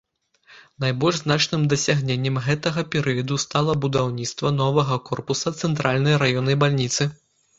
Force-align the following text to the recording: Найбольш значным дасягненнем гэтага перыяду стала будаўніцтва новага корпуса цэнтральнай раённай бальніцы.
Найбольш 0.83 1.17
значным 1.25 1.65
дасягненнем 1.73 2.39
гэтага 2.45 2.85
перыяду 2.95 3.37
стала 3.45 3.75
будаўніцтва 3.83 4.53
новага 4.61 4.99
корпуса 5.11 5.49
цэнтральнай 5.65 6.19
раённай 6.25 6.57
бальніцы. 6.65 7.03